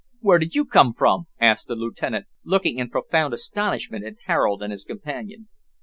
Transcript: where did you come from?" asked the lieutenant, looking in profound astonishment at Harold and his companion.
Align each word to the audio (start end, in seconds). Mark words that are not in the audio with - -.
where 0.19 0.39
did 0.39 0.55
you 0.55 0.65
come 0.65 0.91
from?" 0.93 1.27
asked 1.39 1.67
the 1.67 1.75
lieutenant, 1.75 2.25
looking 2.43 2.79
in 2.79 2.89
profound 2.89 3.35
astonishment 3.35 4.03
at 4.03 4.15
Harold 4.25 4.63
and 4.63 4.71
his 4.71 4.83
companion. 4.83 5.47